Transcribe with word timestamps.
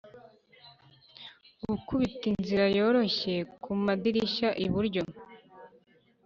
gukubita 1.67 2.23
inzira 2.33 2.65
yoroshye 2.77 3.33
kumadirishya 3.61 4.49
iburyo 4.65 5.03